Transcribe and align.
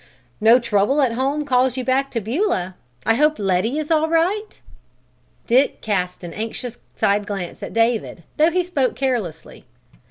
No 0.39 0.57
trouble 0.57 0.99
at 1.03 1.11
home 1.11 1.45
calls 1.45 1.77
you 1.77 1.83
back 1.83 2.09
to 2.09 2.19
Beulah? 2.19 2.73
I 3.05 3.13
hope 3.13 3.37
Letty 3.37 3.77
is 3.77 3.91
all 3.91 4.09
right?" 4.09 4.59
Dick 5.45 5.79
cast 5.83 6.23
an 6.23 6.33
anxious 6.33 6.79
side 6.95 7.27
glance 7.27 7.61
at 7.61 7.71
David, 7.71 8.23
though 8.37 8.49
he 8.49 8.63
spoke 8.63 8.95
carelessly. 8.95 9.63